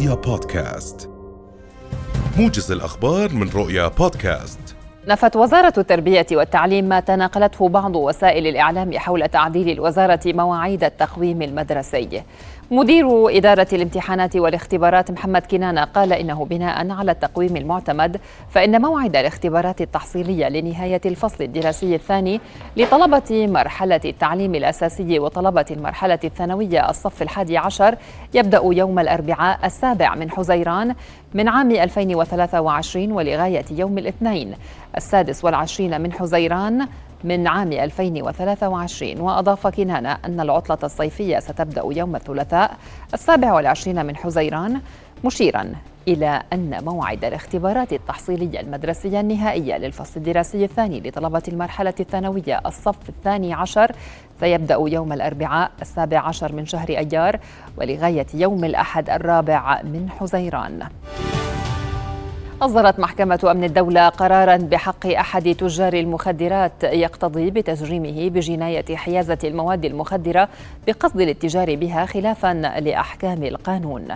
رؤيا 0.00 0.14
بودكاست. 0.14 1.10
موجز 2.38 2.72
الأخبار 2.72 3.32
من 3.32 3.48
رؤيا 3.48 3.88
بودكاست. 3.88 4.58
نفت 5.08 5.36
وزارة 5.36 5.72
التربية 5.78 6.26
والتعليم 6.32 6.84
ما 6.84 7.00
تناقلته 7.00 7.68
بعض 7.68 7.96
وسائل 7.96 8.46
الإعلام 8.46 8.98
حول 8.98 9.28
تعديل 9.28 9.70
الوزارة 9.70 10.20
مواعيد 10.26 10.84
التقويم 10.84 11.42
المدرسي. 11.42 12.22
مدير 12.72 13.36
إدارة 13.36 13.66
الامتحانات 13.72 14.36
والاختبارات 14.36 15.10
محمد 15.10 15.46
كنانة 15.46 15.84
قال 15.84 16.12
إنه 16.12 16.44
بناء 16.44 16.90
على 16.90 17.10
التقويم 17.10 17.56
المعتمد 17.56 18.20
فإن 18.50 18.82
موعد 18.82 19.16
الاختبارات 19.16 19.80
التحصيلية 19.80 20.48
لنهاية 20.48 21.00
الفصل 21.06 21.44
الدراسي 21.44 21.94
الثاني 21.94 22.40
لطلبة 22.76 23.46
مرحلة 23.46 24.00
التعليم 24.04 24.54
الأساسي 24.54 25.18
وطلبة 25.18 25.64
المرحلة 25.70 26.18
الثانوية 26.24 26.90
الصف 26.90 27.22
الحادي 27.22 27.58
عشر 27.58 27.96
يبدأ 28.34 28.60
يوم 28.64 28.98
الأربعاء 28.98 29.58
السابع 29.64 30.14
من 30.14 30.30
حزيران 30.30 30.94
من 31.34 31.48
عام 31.48 31.70
2023 31.70 33.12
ولغاية 33.12 33.64
يوم 33.70 33.98
الاثنين. 33.98 34.54
السادس 34.96 35.44
والعشرين 35.44 36.00
من 36.00 36.12
حزيران 36.12 36.86
من 37.24 37.46
عام 37.46 37.72
2023 37.72 39.20
وأضاف 39.20 39.66
كنانة 39.66 40.18
أن 40.24 40.40
العطلة 40.40 40.78
الصيفية 40.82 41.38
ستبدأ 41.38 41.82
يوم 41.86 42.16
الثلاثاء 42.16 42.76
السابع 43.14 43.52
والعشرين 43.52 44.06
من 44.06 44.16
حزيران 44.16 44.80
مشيرا 45.24 45.72
إلى 46.08 46.42
أن 46.52 46.84
موعد 46.84 47.24
الاختبارات 47.24 47.92
التحصيلية 47.92 48.60
المدرسية 48.60 49.20
النهائية 49.20 49.76
للفصل 49.76 50.12
الدراسي 50.16 50.64
الثاني 50.64 51.00
لطلبة 51.00 51.42
المرحلة 51.48 51.94
الثانوية 52.00 52.60
الصف 52.66 53.08
الثاني 53.08 53.54
عشر 53.54 53.92
سيبدأ 54.40 54.76
يوم 54.80 55.12
الأربعاء 55.12 55.70
السابع 55.82 56.18
عشر 56.18 56.52
من 56.52 56.66
شهر 56.66 56.88
أيار 56.88 57.40
ولغاية 57.76 58.26
يوم 58.34 58.64
الأحد 58.64 59.10
الرابع 59.10 59.82
من 59.82 60.10
حزيران. 60.10 60.88
أصدرت 62.62 63.00
محكمة 63.00 63.48
أمن 63.50 63.64
الدولة 63.64 64.08
قرارا 64.08 64.56
بحق 64.56 65.06
أحد 65.06 65.54
تجار 65.54 65.92
المخدرات 65.92 66.84
يقتضي 66.84 67.50
بتجريمه 67.50 68.28
بجناية 68.28 68.96
حيازة 68.96 69.38
المواد 69.44 69.84
المخدرة 69.84 70.48
بقصد 70.86 71.20
الاتجار 71.20 71.76
بها 71.76 72.06
خلافا 72.06 72.54
لأحكام 72.80 73.42
القانون. 73.42 74.08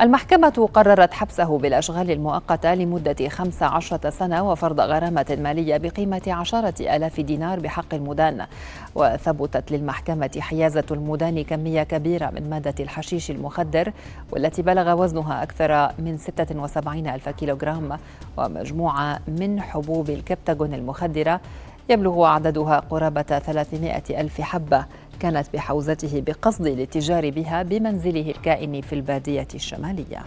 المحكمة 0.00 0.68
قررت 0.74 1.14
حبسه 1.14 1.58
بالأشغال 1.58 2.10
المؤقتة 2.10 2.74
لمدة 2.74 3.28
15 3.28 4.10
سنة 4.10 4.50
وفرض 4.50 4.80
غرامة 4.80 5.38
مالية 5.40 5.76
بقيمة 5.76 6.22
عشرة 6.26 6.96
ألاف 6.96 7.20
دينار 7.20 7.60
بحق 7.60 7.94
المدان. 7.94 8.46
وثبتت 8.94 9.72
للمحكمة 9.72 10.30
حيازة 10.38 10.84
المدان 10.90 11.44
كمية 11.44 11.82
كبيرة 11.82 12.30
من 12.30 12.50
مادة 12.50 12.74
الحشيش 12.80 13.30
المخدر 13.30 13.92
والتي 14.32 14.62
بلغ 14.62 15.02
وزنها 15.02 15.42
أكثر 15.42 15.92
من 15.98 16.18
76 16.18 17.06
ألف 17.06 17.28
كيلوغرام. 17.28 17.98
ومجموعة 18.36 19.20
من 19.28 19.60
حبوب 19.60 20.10
الكبتاجون 20.10 20.74
المخدرة 20.74 21.40
يبلغ 21.88 22.24
عددها 22.24 22.78
قرابة 22.90 23.22
300 23.22 24.02
ألف 24.10 24.40
حبة. 24.40 24.84
كانت 25.20 25.46
بحوزته 25.54 26.22
بقصد 26.26 26.66
الاتجار 26.66 27.30
بها 27.30 27.62
بمنزله 27.62 28.30
الكائن 28.30 28.80
في 28.80 28.92
البادية 28.92 29.48
الشمالية. 29.54 30.18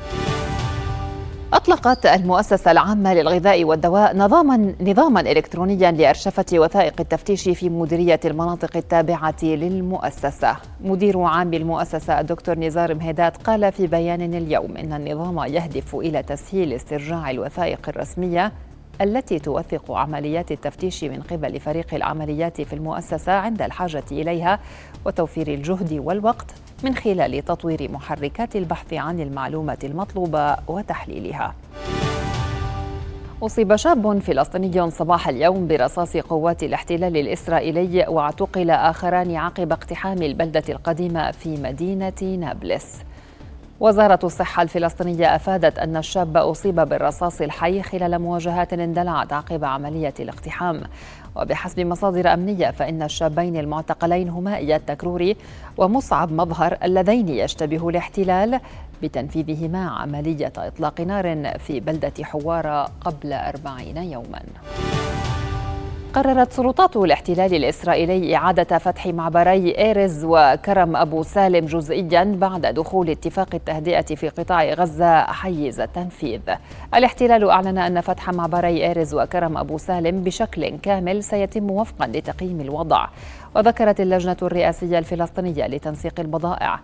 أطلقت 1.53 2.05
المؤسسة 2.05 2.71
العامة 2.71 3.13
للغذاء 3.13 3.63
والدواء 3.63 4.17
نظاما 4.17 4.73
نظاما 4.81 5.19
إلكترونيا 5.19 5.91
لأرشفة 5.91 6.45
وثائق 6.53 6.93
التفتيش 6.99 7.49
في 7.49 7.69
مديرية 7.69 8.19
المناطق 8.25 8.77
التابعة 8.77 9.35
للمؤسسة. 9.43 10.55
مدير 10.81 11.21
عام 11.21 11.53
المؤسسة 11.53 12.19
الدكتور 12.19 12.59
نزار 12.59 12.95
مهدات 12.95 13.37
قال 13.37 13.71
في 13.71 13.87
بيان 13.87 14.33
اليوم 14.33 14.77
إن 14.77 14.93
النظام 14.93 15.39
يهدف 15.39 15.95
إلى 15.95 16.23
تسهيل 16.23 16.73
استرجاع 16.73 17.31
الوثائق 17.31 17.89
الرسمية 17.89 18.51
التي 19.01 19.39
توثق 19.39 19.91
عمليات 19.91 20.51
التفتيش 20.51 21.03
من 21.03 21.21
قبل 21.21 21.59
فريق 21.59 21.93
العمليات 21.93 22.61
في 22.61 22.73
المؤسسة 22.73 23.31
عند 23.31 23.61
الحاجة 23.61 24.03
إليها 24.11 24.59
وتوفير 25.05 25.47
الجهد 25.47 25.93
والوقت 25.93 26.51
من 26.83 26.95
خلال 26.95 27.45
تطوير 27.45 27.91
محركات 27.91 28.55
البحث 28.55 28.93
عن 28.93 29.19
المعلومه 29.19 29.77
المطلوبة 29.83 30.55
وتحليلها. 30.67 31.55
أصيب 33.43 33.75
شاب 33.75 34.19
فلسطيني 34.19 34.91
صباح 34.91 35.27
اليوم 35.27 35.67
برصاص 35.67 36.17
قوات 36.17 36.63
الاحتلال 36.63 37.17
الإسرائيلي 37.17 38.05
واعتقل 38.07 38.69
آخران 38.69 39.35
عقب 39.35 39.71
اقتحام 39.71 40.21
البلدة 40.21 40.63
القديمة 40.69 41.31
في 41.31 41.57
مدينة 41.57 42.37
نابلس. 42.39 42.99
وزارة 43.79 44.19
الصحة 44.23 44.63
الفلسطينية 44.63 45.35
أفادت 45.35 45.79
أن 45.79 45.97
الشاب 45.97 46.37
أصيب 46.37 46.75
بالرصاص 46.75 47.41
الحي 47.41 47.81
خلال 47.81 48.19
مواجهات 48.19 48.73
اندلعت 48.73 49.33
عقب 49.33 49.65
عملية 49.65 50.13
الاقتحام. 50.19 50.81
وبحسب 51.35 51.79
مصادر 51.79 52.33
أمنية 52.33 52.71
فإن 52.71 53.03
الشابين 53.03 53.57
المعتقلين 53.57 54.29
هما 54.29 54.55
إياد 54.55 54.81
تكروري 54.87 55.35
ومصعب 55.77 56.31
مظهر 56.31 56.77
اللذين 56.83 57.29
يشتبه 57.29 57.89
الاحتلال 57.89 58.59
بتنفيذهما 59.03 59.89
عملية 59.89 60.53
إطلاق 60.57 61.01
نار 61.01 61.57
في 61.59 61.79
بلدة 61.79 62.23
حوارة 62.23 62.87
قبل 63.01 63.33
أربعين 63.33 63.97
يوماً. 63.97 64.43
قررت 66.13 66.51
سلطات 66.51 66.97
الاحتلال 66.97 67.53
الإسرائيلي 67.53 68.35
إعادة 68.35 68.77
فتح 68.77 69.07
معبري 69.07 69.77
إيرز 69.77 70.25
وكرم 70.25 70.95
أبو 70.95 71.23
سالم 71.23 71.65
جزئيا 71.65 72.23
بعد 72.23 72.61
دخول 72.61 73.09
اتفاق 73.09 73.49
التهدئة 73.53 74.15
في 74.15 74.29
قطاع 74.29 74.73
غزة 74.73 75.23
حيز 75.23 75.79
التنفيذ. 75.79 76.41
الاحتلال 76.95 77.49
أعلن 77.49 77.77
أن 77.77 78.01
فتح 78.01 78.29
معبري 78.29 78.87
إيرز 78.87 79.13
وكرم 79.13 79.57
أبو 79.57 79.77
سالم 79.77 80.23
بشكل 80.23 80.77
كامل 80.77 81.23
سيتم 81.23 81.71
وفقا 81.71 82.07
لتقييم 82.07 82.61
الوضع. 82.61 83.07
وذكرت 83.55 84.01
اللجنة 84.01 84.37
الرئاسية 84.41 84.99
الفلسطينية 84.99 85.67
لتنسيق 85.67 86.19
البضائع 86.19 86.79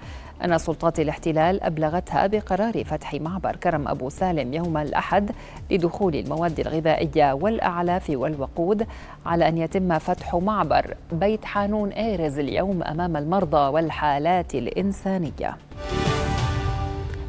أن 0.46 0.58
سلطات 0.58 1.00
الاحتلال 1.00 1.64
أبلغتها 1.64 2.28
بقرار 2.28 2.84
فتح 2.84 3.14
معبر 3.14 3.56
كرم 3.56 3.88
أبو 3.88 4.10
سالم 4.10 4.54
يوم 4.54 4.78
الأحد 4.78 5.32
لدخول 5.72 6.16
المواد 6.16 6.60
الغذائية 6.60 7.34
والأعلاف 7.34 8.10
والوقود 8.10 8.88
على 9.26 9.48
أن 9.48 9.58
يتم 9.58 10.00
فتح 10.00 10.36
معبر 10.36 10.94
بيت 11.12 11.46
حانون 11.46 11.90
إيرز 11.90 12.40
اليوم 12.40 12.84
أمام 12.84 13.18
المرضى 13.18 13.74
والحالات 13.74 14.56
الإنسانية. 14.56 15.58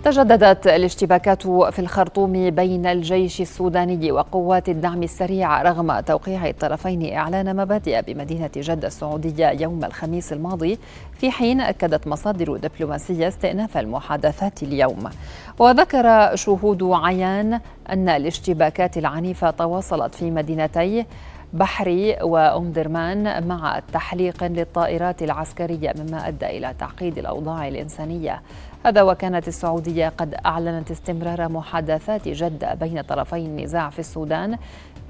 تجددت 0.04 0.66
الاشتباكات 0.66 1.42
في 1.46 1.78
الخرطوم 1.78 2.50
بين 2.50 2.86
الجيش 2.86 3.40
السوداني 3.40 4.12
وقوات 4.12 4.68
الدعم 4.68 5.02
السريع 5.02 5.62
رغم 5.62 6.00
توقيع 6.00 6.48
الطرفين 6.48 7.14
إعلان 7.14 7.56
مبادئ 7.56 8.02
بمدينة 8.02 8.50
جدة 8.56 8.86
السعودية 8.86 9.50
يوم 9.50 9.84
الخميس 9.84 10.32
الماضي 10.32 10.78
في 11.18 11.30
حين 11.30 11.60
أكدت 11.60 12.06
مصادر 12.06 12.56
دبلوماسية 12.56 13.28
استئناف 13.28 13.78
المحادثات 13.78 14.62
اليوم. 14.62 15.10
وذكر 15.58 16.36
شهود 16.36 16.82
عيان 16.82 17.60
أن 17.90 18.08
الاشتباكات 18.08 18.98
العنيفة 18.98 19.50
تواصلت 19.50 20.14
في 20.14 20.30
مدينتي 20.30 21.06
بحري 21.52 22.16
وأم 22.22 22.72
درمان 22.72 23.48
مع 23.48 23.82
تحليق 23.92 24.44
للطائرات 24.44 25.22
العسكرية 25.22 25.94
مما 25.98 26.28
أدى 26.28 26.46
إلى 26.46 26.74
تعقيد 26.78 27.18
الأوضاع 27.18 27.68
الإنسانية 27.68 28.42
هذا 28.86 29.02
وكانت 29.02 29.48
السعودية 29.48 30.08
قد 30.08 30.34
أعلنت 30.46 30.90
استمرار 30.90 31.48
محادثات 31.48 32.28
جدة 32.28 32.74
بين 32.74 33.02
طرفي 33.02 33.36
النزاع 33.36 33.90
في 33.90 33.98
السودان 33.98 34.58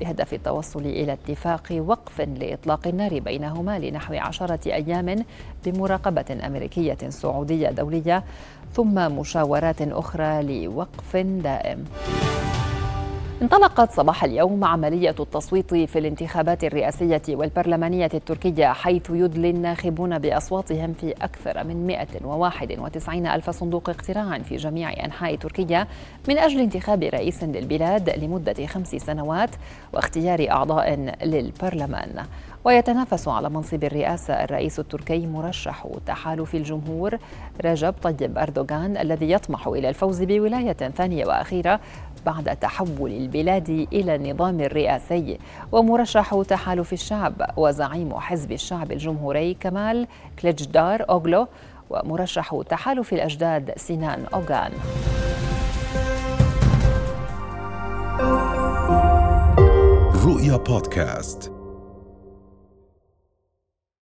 بهدف 0.00 0.34
التوصل 0.34 0.80
إلى 0.80 1.12
اتفاق 1.12 1.62
وقف 1.72 2.20
لإطلاق 2.20 2.86
النار 2.86 3.18
بينهما 3.18 3.78
لنحو 3.78 4.14
عشرة 4.14 4.60
أيام 4.66 5.24
بمراقبة 5.66 6.38
أمريكية 6.46 6.98
سعودية 7.08 7.70
دولية 7.70 8.24
ثم 8.72 9.18
مشاورات 9.18 9.82
أخرى 9.82 10.42
لوقف 10.42 11.16
دائم. 11.16 11.84
انطلقت 13.42 13.92
صباح 13.92 14.24
اليوم 14.24 14.64
عملية 14.64 15.14
التصويت 15.20 15.74
في 15.74 15.98
الانتخابات 15.98 16.64
الرئاسية 16.64 17.22
والبرلمانية 17.28 18.10
التركية 18.14 18.72
حيث 18.72 19.10
يدلي 19.10 19.50
الناخبون 19.50 20.18
بأصواتهم 20.18 20.92
في 20.92 21.12
أكثر 21.12 21.64
من 21.64 21.86
191 21.86 23.26
ألف 23.26 23.50
صندوق 23.50 23.90
اقتراع 23.90 24.38
في 24.38 24.56
جميع 24.56 25.04
أنحاء 25.04 25.36
تركيا 25.36 25.86
من 26.28 26.38
أجل 26.38 26.60
انتخاب 26.60 27.02
رئيس 27.02 27.44
للبلاد 27.44 28.10
لمدة 28.10 28.66
خمس 28.66 28.88
سنوات 28.88 29.50
واختيار 29.92 30.50
أعضاء 30.50 30.94
للبرلمان. 31.24 32.24
ويتنافس 32.64 33.28
على 33.28 33.50
منصب 33.50 33.84
الرئاسة 33.84 34.34
الرئيس 34.34 34.78
التركي 34.78 35.26
مرشح 35.26 35.86
تحالف 36.06 36.54
الجمهور 36.54 37.18
رجب 37.64 37.94
طيب 38.02 38.38
أردوغان 38.38 38.96
الذي 38.96 39.30
يطمح 39.30 39.66
إلى 39.66 39.88
الفوز 39.88 40.22
بولاية 40.22 40.72
ثانية 40.72 41.26
وأخيرة 41.26 41.80
بعد 42.26 42.56
تحول 42.56 43.10
البلاد 43.10 43.68
إلى 43.92 44.14
النظام 44.14 44.60
الرئاسي 44.60 45.38
ومرشح 45.72 46.42
تحالف 46.48 46.92
الشعب 46.92 47.34
وزعيم 47.56 48.18
حزب 48.18 48.52
الشعب 48.52 48.92
الجمهوري 48.92 49.54
كمال 49.54 50.06
كليتشدار 50.42 51.04
أوغلو 51.10 51.46
ومرشح 51.90 52.60
تحالف 52.68 53.12
الأجداد 53.12 53.72
سنان 53.76 54.24
أوغان. 54.34 54.72
رؤيا 60.24 60.56
بودكاست. 60.56 61.49